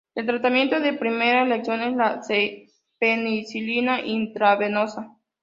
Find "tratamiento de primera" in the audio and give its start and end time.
0.25-1.43